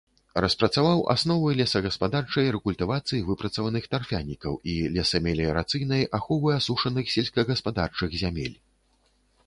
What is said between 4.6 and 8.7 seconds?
і лесамеліярацыйнай аховы асушаных сельскагаспадарчых зямель.